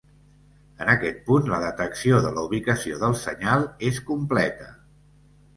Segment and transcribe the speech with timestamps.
[0.85, 4.73] En aquest punt la detecció de la ubicació del senyal és completa.